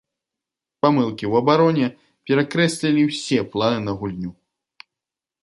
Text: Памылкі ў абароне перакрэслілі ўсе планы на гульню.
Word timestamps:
Памылкі 0.85 1.25
ў 1.27 1.33
абароне 1.43 1.87
перакрэслілі 2.31 3.01
ўсе 3.11 3.39
планы 3.53 3.79
на 3.87 3.93
гульню. 4.03 4.31